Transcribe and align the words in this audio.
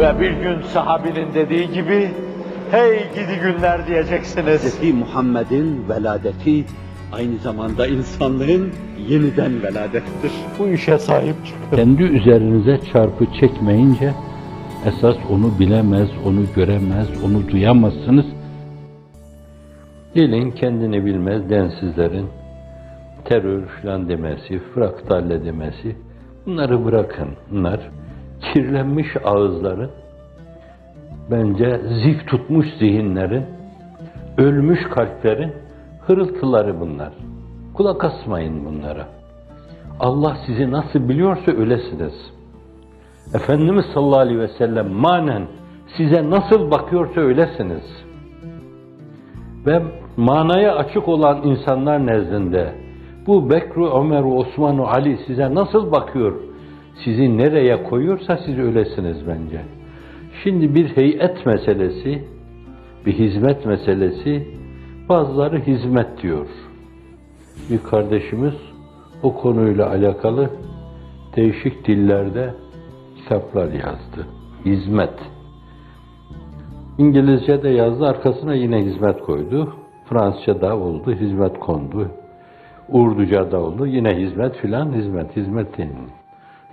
Ve 0.00 0.20
bir 0.20 0.30
gün 0.30 0.62
sahabinin 0.62 1.34
dediği 1.34 1.72
gibi, 1.72 2.10
hey 2.70 2.98
gidi 3.14 3.40
günler 3.42 3.86
diyeceksiniz. 3.86 4.80
Hz. 4.80 4.94
Muhammed'in 4.94 5.88
veladeti 5.88 6.64
aynı 7.12 7.38
zamanda 7.38 7.86
insanlığın 7.86 8.70
yeniden 9.08 9.62
veladettir. 9.62 10.32
Bu 10.58 10.68
işe 10.68 10.98
sahip 10.98 11.34
çıkın. 11.46 11.76
Kendi 11.76 12.02
üzerinize 12.02 12.80
çarpı 12.92 13.26
çekmeyince 13.40 14.12
esas 14.86 15.16
onu 15.30 15.58
bilemez, 15.58 16.08
onu 16.26 16.40
göremez, 16.56 17.08
onu 17.24 17.48
duyamazsınız. 17.48 18.26
Gelin 20.14 20.50
kendini 20.50 21.04
bilmez 21.04 21.50
densizlerin 21.50 22.26
terör 23.24 23.62
filan 23.66 24.08
demesi, 24.08 24.60
fraktalle 24.74 25.44
demesi 25.44 25.96
bunları 26.46 26.84
bırakın. 26.84 27.28
Bunlar 27.50 27.80
kirlenmiş 28.40 29.06
ağızların 29.24 29.90
bence 31.30 31.80
zif 32.04 32.26
tutmuş 32.26 32.66
zihinlerin 32.78 33.44
ölmüş 34.38 34.80
kalplerin 34.90 35.52
hırıltıları 36.06 36.80
bunlar. 36.80 37.12
Kulak 37.74 38.04
asmayın 38.04 38.66
bunlara. 38.66 39.08
Allah 40.00 40.36
sizi 40.46 40.70
nasıl 40.70 41.08
biliyorsa 41.08 41.52
öylesiniz. 41.52 42.14
Efendimiz 43.34 43.84
sallallahu 43.94 44.18
aleyhi 44.18 44.40
ve 44.40 44.48
sellem 44.48 44.88
manen 44.88 45.42
size 45.96 46.30
nasıl 46.30 46.70
bakıyorsa 46.70 47.20
öylesiniz. 47.20 47.84
Ve 49.66 49.82
manaya 50.16 50.76
açık 50.76 51.08
olan 51.08 51.42
insanlar 51.42 52.06
nezdinde 52.06 52.74
bu 53.26 53.50
Bekru, 53.50 54.00
Ömer, 54.00 54.22
Osman, 54.22 54.78
Ali 54.78 55.18
size 55.26 55.54
nasıl 55.54 55.92
bakıyor? 55.92 56.49
Sizi 56.94 57.38
nereye 57.38 57.82
koyuyorsa 57.82 58.36
siz 58.46 58.58
öylesiniz 58.58 59.26
bence. 59.26 59.60
Şimdi 60.42 60.74
bir 60.74 60.96
heyet 60.96 61.46
meselesi, 61.46 62.24
bir 63.06 63.12
hizmet 63.12 63.66
meselesi, 63.66 64.46
bazıları 65.08 65.58
hizmet 65.60 66.22
diyor. 66.22 66.46
Bir 67.70 67.78
kardeşimiz 67.78 68.54
o 69.22 69.34
konuyla 69.34 69.90
alakalı 69.90 70.50
değişik 71.36 71.86
dillerde 71.86 72.54
kitaplar 73.16 73.64
yazdı. 73.64 74.26
Hizmet. 74.64 75.14
İngilizce 76.98 77.62
de 77.62 77.68
yazdı, 77.68 78.06
arkasına 78.06 78.54
yine 78.54 78.84
hizmet 78.84 79.20
koydu. 79.20 79.74
Fransızca 80.08 80.60
da 80.60 80.76
oldu, 80.76 81.12
hizmet 81.12 81.58
kondu. 81.58 82.10
Urduca 82.88 83.52
da 83.52 83.60
oldu, 83.60 83.86
yine 83.86 84.16
hizmet 84.16 84.56
filan, 84.56 84.92
hizmet, 84.92 85.36
hizmet 85.36 85.78
değil. 85.78 85.90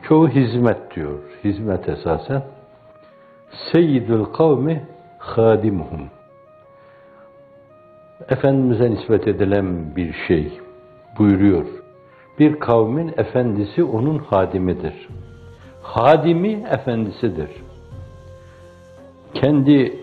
Çoğu 0.07 0.29
hizmet 0.29 0.95
diyor, 0.95 1.19
hizmet 1.43 1.89
esasen. 1.89 2.43
Seyyidül 3.71 4.25
kavmi 4.25 4.85
hadimuhum. 5.17 6.01
Efendimiz'e 8.29 8.91
nispet 8.91 9.27
edilen 9.27 9.95
bir 9.95 10.15
şey 10.27 10.59
buyuruyor. 11.17 11.65
Bir 12.39 12.59
kavmin 12.59 13.13
efendisi 13.17 13.83
onun 13.83 14.17
hadimidir. 14.17 15.07
Hadimi 15.81 16.65
efendisidir. 16.71 17.49
Kendi 19.33 19.99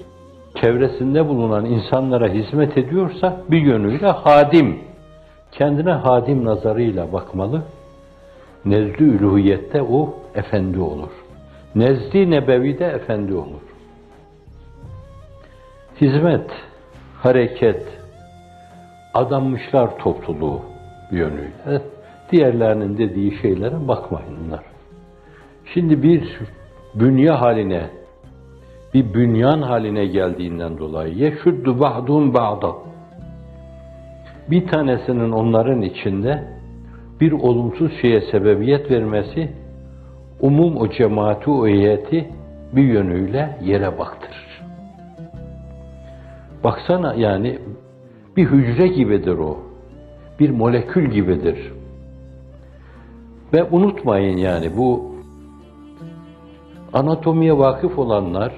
çevresinde 0.60 1.28
bulunan 1.28 1.64
insanlara 1.64 2.28
hizmet 2.28 2.78
ediyorsa 2.78 3.40
bir 3.50 3.60
yönüyle 3.60 4.06
hadim. 4.06 4.78
Kendine 5.52 5.92
hadim 5.92 6.44
nazarıyla 6.44 7.12
bakmalı. 7.12 7.62
Nezd-i 8.64 9.04
üluhiyette 9.04 9.82
o 9.82 10.14
efendi 10.34 10.80
olur. 10.80 11.10
Nezd-i 11.74 12.30
nebevide 12.30 12.86
efendi 12.86 13.34
olur. 13.34 13.62
Hizmet, 16.00 16.50
hareket, 17.22 17.82
adanmışlar 19.14 19.98
topluluğu 19.98 20.60
bir 21.12 21.18
yönüyle. 21.18 21.82
Diğerlerinin 22.32 22.98
dediği 22.98 23.38
şeylere 23.42 23.88
bakmayın 23.88 24.36
bunlar. 24.44 24.64
Şimdi 25.74 26.02
bir 26.02 26.38
bünye 26.94 27.30
haline, 27.30 27.90
bir 28.94 29.14
bünyan 29.14 29.62
haline 29.62 30.06
geldiğinden 30.06 30.78
dolayı 30.78 31.14
yeşuddu 31.14 31.80
ba'dun 31.80 32.34
ba'da. 32.34 32.72
Bir 34.50 34.66
tanesinin 34.66 35.32
onların 35.32 35.82
içinde 35.82 36.53
bir 37.20 37.32
olumsuz 37.32 37.92
şeye 38.00 38.20
sebebiyet 38.20 38.90
vermesi 38.90 39.52
umum 40.40 40.76
o 40.76 40.90
cemaati, 40.90 41.50
o 41.50 41.66
heyeti 41.66 42.28
bir 42.72 42.82
yönüyle 42.82 43.58
yere 43.62 43.98
baktırır. 43.98 44.62
Baksana 46.64 47.14
yani 47.14 47.58
bir 48.36 48.46
hücre 48.46 48.86
gibidir 48.86 49.38
o. 49.38 49.58
Bir 50.40 50.50
molekül 50.50 51.10
gibidir. 51.10 51.72
Ve 53.52 53.64
unutmayın 53.64 54.36
yani 54.36 54.76
bu 54.76 55.14
anatomiye 56.92 57.58
vakıf 57.58 57.98
olanlar, 57.98 58.52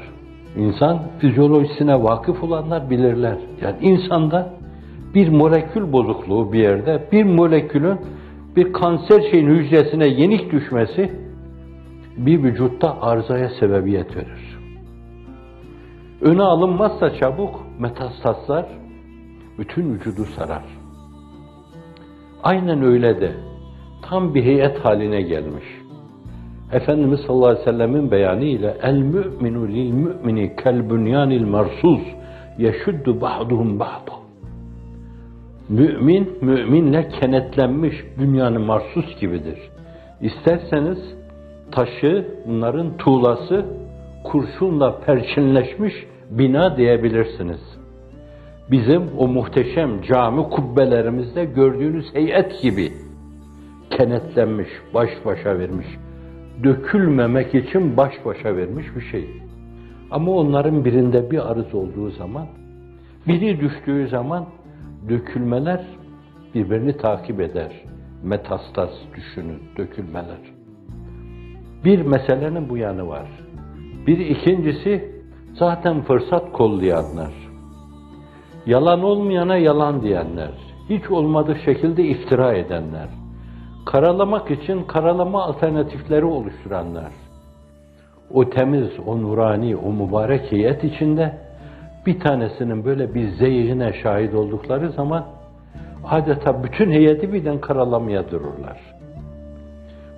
insan 0.57 1.03
fizyolojisine 1.19 2.03
vakıf 2.03 2.43
olanlar 2.43 2.91
bilirler. 2.91 3.39
Yani 3.63 3.77
insanda 3.81 4.55
bir 5.15 5.29
molekül 5.29 5.93
bozukluğu 5.93 6.53
bir 6.53 6.59
yerde, 6.59 7.09
bir 7.13 7.25
molekülün 7.25 7.99
bir 8.57 8.73
kanser 8.73 9.31
şeyin 9.31 9.49
hücresine 9.49 10.07
yenik 10.07 10.53
düşmesi 10.53 11.11
bir 12.17 12.43
vücutta 12.43 13.01
arızaya 13.01 13.49
sebebiyet 13.49 14.17
verir. 14.17 14.59
Öne 16.21 16.43
alınmazsa 16.43 17.15
çabuk 17.15 17.67
metastaslar 17.79 18.67
bütün 19.59 19.95
vücudu 19.95 20.25
sarar. 20.25 20.65
Aynen 22.43 22.83
öyle 22.83 23.21
de 23.21 23.33
tam 24.03 24.35
bir 24.35 24.45
heyet 24.45 24.85
haline 24.85 25.23
gelmiş. 25.23 25.65
Efendimiz 26.73 27.21
sallallahu 27.21 27.47
aleyhi 27.47 27.67
ve 27.67 27.73
sellemin 27.73 28.11
beyanı 28.11 28.45
ile 28.45 28.77
el 28.83 28.99
mü'minu 28.99 29.69
lil 29.69 29.91
mü'mini 29.91 30.57
kel 30.57 30.91
bunyanil 30.91 31.47
marsuz 31.47 32.01
yeşuddu 32.59 33.21
ba'duhum 33.21 33.81
ba'da. 33.81 34.26
Mümin, 35.69 36.39
müminle 36.41 37.09
kenetlenmiş 37.09 37.95
dünyanın 38.19 38.63
marsus 38.63 39.21
gibidir. 39.21 39.59
İsterseniz 40.21 40.99
taşı, 41.73 42.27
bunların 42.47 42.97
tuğlası 42.97 43.67
kurşunla 44.25 45.01
perçinleşmiş 45.01 45.95
bina 46.31 46.77
diyebilirsiniz. 46.77 47.61
Bizim 48.71 49.03
o 49.19 49.29
muhteşem 49.29 50.03
cami 50.03 50.43
kubbelerimizde 50.43 51.45
gördüğünüz 51.45 52.15
heyet 52.15 52.63
gibi 52.63 52.93
kenetlenmiş, 53.91 54.69
baş 54.95 55.11
başa 55.25 55.59
vermiş, 55.59 55.87
dökülmemek 56.65 57.55
için 57.55 57.97
baş 57.97 58.13
başa 58.25 58.57
vermiş 58.57 58.87
bir 58.97 59.01
şey. 59.01 59.27
Ama 60.11 60.33
onların 60.33 60.85
birinde 60.85 61.31
bir 61.31 61.53
arız 61.53 61.75
olduğu 61.75 62.11
zaman, 62.11 62.47
biri 63.29 63.61
düştüğü 63.61 64.09
zaman 64.09 64.47
dökülmeler 65.09 65.87
birbirini 66.55 66.97
takip 66.97 67.41
eder. 67.41 67.73
Metastaz 68.23 68.91
düşünün, 69.15 69.63
dökülmeler. 69.77 70.39
Bir 71.85 72.03
meselenin 72.03 72.69
bu 72.69 72.77
yanı 72.77 73.09
var. 73.09 73.29
Bir 74.07 74.19
ikincisi 74.19 75.11
zaten 75.55 76.03
fırsat 76.03 76.53
kollayanlar. 76.53 77.33
Yalan 78.67 79.03
olmayana 79.03 79.57
yalan 79.57 80.03
diyenler. 80.03 80.53
Hiç 80.89 81.11
olmadığı 81.11 81.57
şekilde 81.65 82.05
iftira 82.05 82.55
edenler. 82.55 83.09
Karalamak 83.87 84.51
için 84.51 84.85
karalama 84.85 85.43
alternatifleri 85.43 86.25
oluşturanlar. 86.25 87.13
O 88.35 88.51
temiz, 88.51 88.91
o 89.07 89.23
nurani, 89.23 89.77
o 89.77 89.93
mübarek 89.93 90.53
heyet 90.53 90.85
içinde 90.85 91.46
bir 92.07 92.21
tanesinin 92.21 92.85
böyle 92.85 93.15
bir 93.15 93.29
zeyhine 93.29 93.93
şahit 94.03 94.35
oldukları 94.35 94.93
zaman 94.93 95.27
adeta 96.05 96.65
bütün 96.65 96.91
heyeti 96.91 97.33
birden 97.33 97.61
karalamaya 97.61 98.31
dururlar. 98.31 98.81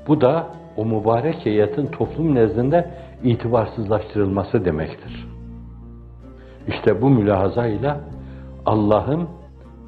Bu 0.09 0.21
da 0.21 0.47
o 0.77 0.85
mübarek 0.85 1.47
heyetin 1.47 1.87
toplum 1.87 2.35
nezdinde 2.35 2.91
itibarsızlaştırılması 3.25 4.65
demektir. 4.65 5.29
İşte 6.69 7.03
bu 7.03 7.11
mülahazayla 7.11 8.01
Allah'ım 8.67 9.29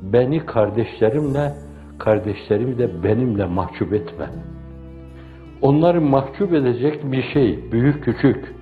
beni 0.02 0.46
kardeşlerimle, 0.46 1.52
kardeşlerimi 1.98 2.78
de 2.78 3.02
benimle 3.04 3.44
mahcup 3.44 3.92
etme. 3.92 4.26
Onları 5.62 6.00
mahcup 6.00 6.54
edecek 6.54 7.12
bir 7.12 7.22
şey, 7.22 7.72
büyük 7.72 8.04
küçük, 8.04 8.54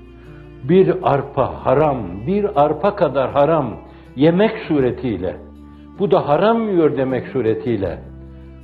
bir 0.65 0.95
arpa 1.03 1.65
haram, 1.65 1.99
bir 2.27 2.65
arpa 2.65 2.97
kadar 2.97 3.31
haram 3.31 3.71
yemek 4.17 4.59
suretiyle, 4.69 5.37
bu 5.99 6.11
da 6.11 6.29
haram 6.29 6.69
yiyor 6.69 6.97
demek 6.97 7.29
suretiyle, 7.29 7.99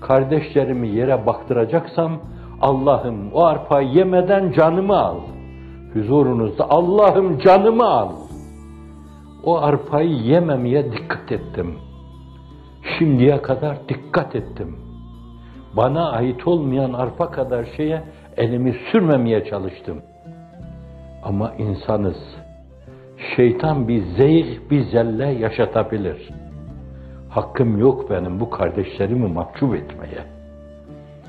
kardeşlerimi 0.00 0.88
yere 0.88 1.26
baktıracaksam, 1.26 2.12
Allah'ım 2.60 3.32
o 3.32 3.44
arpa 3.44 3.80
yemeden 3.80 4.52
canımı 4.52 4.98
al, 4.98 5.18
huzurunuzda 5.94 6.70
Allah'ım 6.70 7.38
canımı 7.38 7.84
al. 7.84 8.08
O 9.44 9.58
arpayı 9.58 10.10
yememeye 10.10 10.92
dikkat 10.92 11.32
ettim. 11.32 11.74
Şimdiye 12.98 13.42
kadar 13.42 13.76
dikkat 13.88 14.36
ettim. 14.36 14.76
Bana 15.76 16.10
ait 16.10 16.48
olmayan 16.48 16.92
arpa 16.92 17.30
kadar 17.30 17.64
şeye 17.76 18.02
elimi 18.36 18.76
sürmemeye 18.92 19.44
çalıştım. 19.44 20.02
Ama 21.24 21.52
insanız. 21.58 22.16
Şeytan 23.36 23.88
bir 23.88 24.02
zeyh, 24.02 24.58
bir 24.70 24.84
zelle 24.90 25.26
yaşatabilir. 25.26 26.30
Hakkım 27.28 27.78
yok 27.78 28.10
benim 28.10 28.40
bu 28.40 28.50
kardeşlerimi 28.50 29.28
mahcup 29.28 29.74
etmeye. 29.74 30.24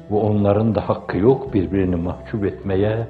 Bu 0.09 0.21
onların 0.21 0.75
da 0.75 0.89
hakkı 0.89 1.18
yok 1.18 1.53
birbirini 1.53 1.95
mahcup 1.95 2.45
etmeye 2.45 3.07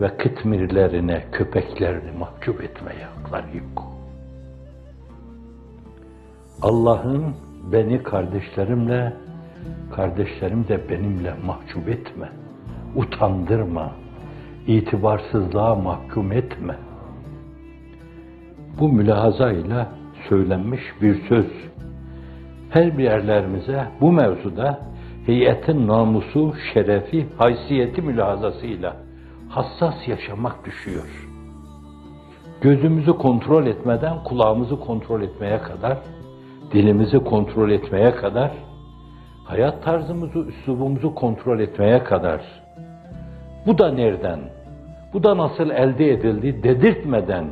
ve 0.00 0.16
kıtmirlerine, 0.16 1.24
köpeklerini 1.32 2.18
mahcup 2.18 2.62
etmeye 2.62 3.04
hakları 3.04 3.56
yok. 3.56 3.84
Allah'ın 6.62 7.34
beni 7.72 8.02
kardeşlerimle, 8.02 9.12
kardeşlerim 9.96 10.68
de 10.68 10.88
benimle 10.88 11.34
mahcup 11.46 11.88
etme, 11.88 12.28
utandırma, 12.96 13.92
itibarsızlığa 14.66 15.74
mahkum 15.74 16.32
etme. 16.32 16.76
Bu 18.80 18.88
mülahazayla 18.88 19.88
söylenmiş 20.28 20.82
bir 21.02 21.28
söz. 21.28 21.46
Her 22.70 22.98
bir 22.98 23.04
yerlerimize 23.04 23.88
bu 24.00 24.12
mevzuda 24.12 24.78
heyetin 25.26 25.86
namusu, 25.86 26.54
şerefi, 26.72 27.26
haysiyeti 27.38 28.02
mülahazasıyla 28.02 28.96
hassas 29.48 30.08
yaşamak 30.08 30.64
düşüyor. 30.64 31.28
Gözümüzü 32.60 33.12
kontrol 33.12 33.66
etmeden 33.66 34.24
kulağımızı 34.24 34.80
kontrol 34.80 35.22
etmeye 35.22 35.58
kadar, 35.58 35.98
dilimizi 36.72 37.18
kontrol 37.18 37.70
etmeye 37.70 38.14
kadar, 38.14 38.50
hayat 39.44 39.84
tarzımızı, 39.84 40.38
üslubumuzu 40.38 41.14
kontrol 41.14 41.60
etmeye 41.60 42.04
kadar, 42.04 42.40
bu 43.66 43.78
da 43.78 43.92
nereden, 43.92 44.40
bu 45.16 45.22
da 45.22 45.36
nasıl 45.36 45.70
elde 45.70 46.12
edildi 46.12 46.62
dedirtmeden, 46.62 47.44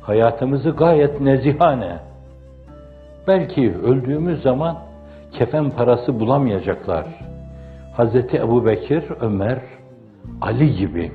hayatımızı 0.00 0.70
gayet 0.70 1.20
nezihane, 1.20 1.98
belki 3.28 3.74
öldüğümüz 3.74 4.42
zaman 4.42 4.78
kefen 5.32 5.70
parası 5.70 6.20
bulamayacaklar. 6.20 7.06
Hazreti 7.96 8.36
Ebu 8.36 8.66
Bekir, 8.66 9.04
Ömer, 9.20 9.58
Ali 10.40 10.76
gibi, 10.76 11.12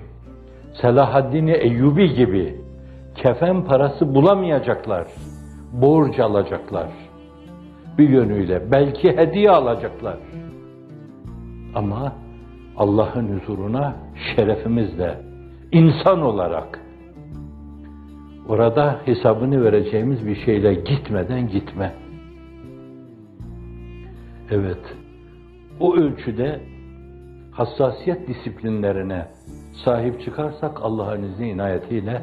Selahaddin 0.81 1.47
Eyyubi 1.47 2.13
gibi 2.15 2.55
kefen 3.15 3.65
parası 3.65 4.15
bulamayacaklar. 4.15 5.07
Borç 5.73 6.19
alacaklar. 6.19 6.89
Bir 7.97 8.09
yönüyle 8.09 8.71
belki 8.71 9.17
hediye 9.17 9.51
alacaklar. 9.51 10.17
Ama 11.75 12.13
Allah'ın 12.77 13.39
huzuruna 13.39 13.95
şerefimizle, 14.35 15.34
insan 15.75 16.21
olarak 16.21 16.79
orada 18.47 19.01
hesabını 19.05 19.63
vereceğimiz 19.63 20.27
bir 20.27 20.35
şeyle 20.35 20.73
gitmeden 20.73 21.47
gitme. 21.47 21.93
Evet, 24.51 24.95
o 25.79 25.95
ölçüde 25.95 26.59
hassasiyet 27.51 28.27
disiplinlerine 28.27 29.25
sahip 29.85 30.21
çıkarsak 30.21 30.79
Allah'ın 30.81 31.23
izni 31.23 31.49
inayetiyle 31.49 32.21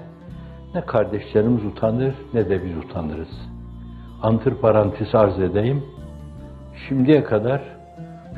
ne 0.75 0.81
kardeşlerimiz 0.81 1.65
utanır 1.65 2.15
ne 2.35 2.49
de 2.49 2.65
biz 2.65 2.77
utanırız. 2.77 3.51
Antır 4.23 4.55
parantez 4.55 5.15
arz 5.15 5.41
edeyim. 5.41 5.85
Şimdiye 6.89 7.25
kadar 7.25 7.63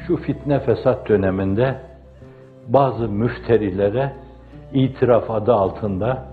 şu 0.07 0.17
fitne 0.17 0.61
fesat 0.61 1.09
döneminde 1.09 1.81
bazı 2.69 3.09
müşterilere 3.09 4.24
itiraf 4.75 5.31
adı 5.31 5.53
altında 5.55 6.25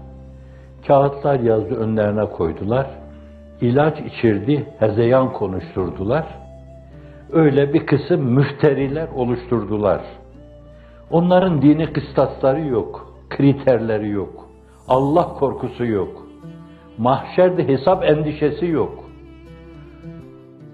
kağıtlar 0.87 1.39
yazdı 1.39 1.75
önlerine 1.75 2.25
koydular. 2.25 2.87
İlaç 3.61 3.99
içirdi, 3.99 4.67
hezeyan 4.79 5.33
konuşturdular. 5.33 6.25
Öyle 7.31 7.73
bir 7.73 7.85
kısım 7.85 8.21
müşteriler 8.21 9.07
oluşturdular. 9.15 10.01
Onların 11.11 11.61
dini 11.61 11.93
kıstasları 11.93 12.61
yok, 12.61 13.13
kriterleri 13.29 14.09
yok. 14.09 14.47
Allah 14.87 15.23
korkusu 15.23 15.85
yok. 15.85 16.27
Mahşerde 16.97 17.67
hesap 17.67 18.03
endişesi 18.03 18.65
yok. 18.65 19.03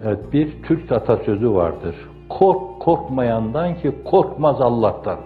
Evet 0.03 0.33
bir 0.33 0.63
Türk 0.63 0.91
atasözü 0.91 1.53
vardır. 1.53 1.95
Kork 2.29 2.79
korkmayandan 2.79 3.75
ki 3.75 3.95
korkmaz 4.05 4.61
Allah'tan. 4.61 5.19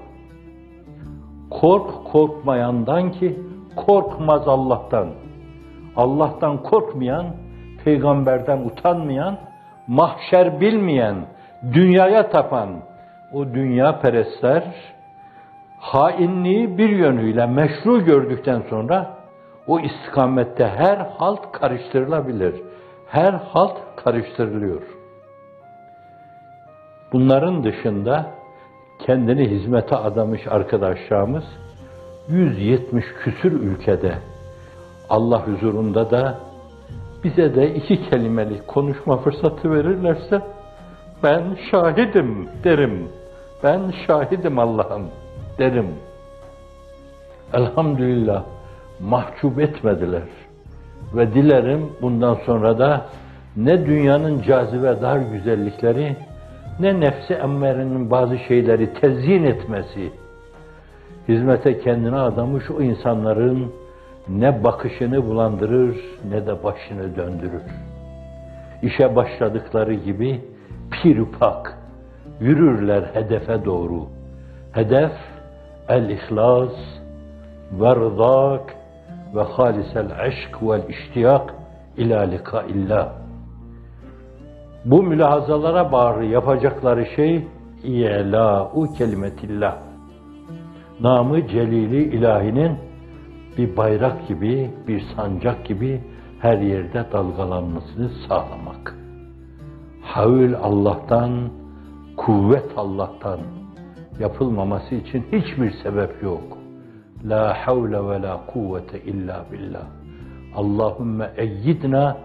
Kork 1.51 2.06
korkmayandan 2.12 3.12
ki 3.12 3.39
korkmaz 3.75 4.48
Allah'tan. 4.48 5.07
Allah'tan 5.95 6.63
korkmayan, 6.63 7.25
peygamberden 7.83 8.57
utanmayan, 8.57 9.38
mahşer 9.88 10.62
bilmeyen, 10.62 11.15
dünyaya 11.74 12.30
tapan 12.30 12.69
o 13.33 13.45
dünya 13.45 14.00
perestler 14.00 14.63
hainliği 15.80 16.77
bir 16.77 16.89
yönüyle 16.89 17.45
meşru 17.45 18.06
gördükten 18.06 18.62
sonra 18.69 19.18
o 19.68 19.80
istikamette 19.80 20.68
her 20.68 20.97
halt 20.97 21.51
karıştırılabilir. 21.51 22.62
Her 23.07 23.33
halt 23.33 23.77
karıştırılıyor. 23.95 24.81
Bunların 27.13 27.63
dışında 27.63 28.25
kendini 29.06 29.50
hizmete 29.50 29.95
adamış 29.95 30.48
arkadaşlarımız 30.48 31.44
170 32.30 33.06
küsür 33.24 33.51
ülkede 33.51 34.13
Allah 35.09 35.48
huzurunda 35.48 36.12
da 36.12 36.39
bize 37.24 37.56
de 37.56 37.75
iki 37.75 38.09
kelimelik 38.09 38.68
konuşma 38.68 39.18
fırsatı 39.18 39.71
verirlerse 39.71 40.42
ben 41.24 41.57
şahidim 41.71 42.50
derim. 42.63 43.09
Ben 43.63 43.94
şahidim 44.07 44.59
Allah'ım 44.59 45.07
derim. 45.57 45.88
Elhamdülillah 47.54 48.44
mahcup 49.00 49.59
etmediler. 49.59 50.24
Ve 51.13 51.33
dilerim 51.33 51.90
bundan 52.02 52.37
sonra 52.45 52.80
da 52.80 53.06
ne 53.57 53.85
dünyanın 53.85 54.42
cazibe 54.42 55.02
dar 55.02 55.18
güzellikleri, 55.18 56.16
ne 56.80 56.99
nefsi 56.99 57.33
emmerenin 57.33 58.11
bazı 58.11 58.37
şeyleri 58.37 58.94
tezyin 58.94 59.44
etmesi, 59.44 60.11
hizmete 61.28 61.80
kendine 61.80 62.19
adamış 62.19 62.71
o 62.71 62.81
insanların 62.81 63.71
ne 64.30 64.63
bakışını 64.63 65.28
bulandırır 65.28 65.97
ne 66.30 66.47
de 66.47 66.63
başını 66.63 67.16
döndürür. 67.16 67.61
İşe 68.81 69.16
başladıkları 69.16 69.94
gibi 69.94 70.42
pirupak 70.92 71.78
yürürler 72.40 73.04
hedefe 73.13 73.66
doğru. 73.66 74.07
Hedef 74.71 75.11
el-ihlas 75.90 76.73
ve 77.71 77.95
rıdak 77.95 78.75
ve 79.35 79.42
halisel 79.42 80.11
aşk 80.19 80.63
vel 80.63 80.90
iştiyak 80.90 81.54
ila 81.97 82.21
likaillah. 82.21 83.20
Bu 84.85 85.04
mülahazalara 85.04 85.92
bağlı 85.92 86.23
yapacakları 86.23 87.06
şey 87.16 87.47
i'la'u 87.83 88.94
kelimetillah. 88.94 89.78
Namı 91.00 91.47
celili 91.47 92.04
ilahinin 92.04 92.78
bir 93.57 93.78
bayrak 93.78 94.28
gibi, 94.28 94.71
bir 94.88 95.04
sancak 95.16 95.66
gibi 95.66 96.02
her 96.40 96.57
yerde 96.57 97.06
dalgalanmasını 97.11 98.09
sağlamak. 98.28 98.95
Havül 100.02 100.56
Allah'tan, 100.56 101.50
kuvvet 102.18 102.71
Allah'tan 102.78 103.40
yapılmaması 104.19 104.95
için 104.95 105.26
hiçbir 105.31 105.71
sebep 105.83 106.23
yok. 106.23 106.57
La 107.26 107.68
havle 107.68 108.09
ve 108.09 108.21
la 108.21 108.45
kuvvete 108.54 109.02
illa 109.02 109.45
billah. 109.52 109.85
Allahümme 110.56 111.31
eyyidna 111.38 112.18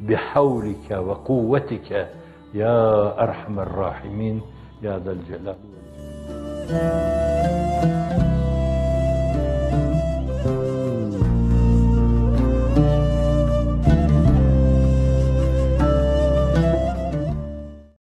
بحولك 0.00 0.90
وقوتك 0.90 2.08
يا 2.54 3.22
أرحم 3.22 3.60
الراحمين 3.60 4.40
يا 4.82 4.98
ذا 4.98 5.12
الجلال 5.12 5.56
والإكرام. 5.70 7.23